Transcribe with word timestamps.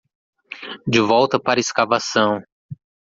de 0.87 0.99
volta 0.99 1.37
para 1.39 1.59
a 1.59 1.65
escavação. 1.67 2.41